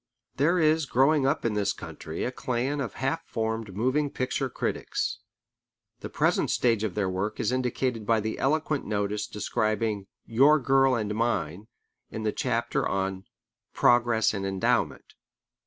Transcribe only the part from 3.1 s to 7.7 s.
formed moving picture critics. The present stage of their work is